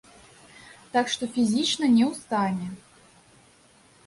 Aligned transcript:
Так 0.95 1.05
што 1.15 1.23
фізічна 1.35 1.85
не 1.99 2.03
ў 2.11 2.13
стане. 2.21 2.67